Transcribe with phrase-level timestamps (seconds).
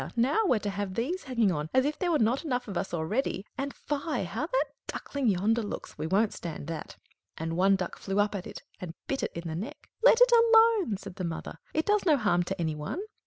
[0.15, 2.91] now we're to have these hanging on, as if there were not enough of us
[2.91, 3.45] already!
[3.55, 4.23] And fie!
[4.23, 6.97] how that duckling yonder looks; we won't stand that!"
[7.37, 9.91] And one duck flew up at it, and bit it in the neck.
[10.03, 12.99] "Let it alone," said the mother; "it does no harm to any one."